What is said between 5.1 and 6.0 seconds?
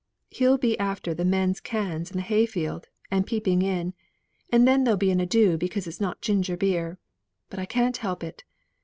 an ado because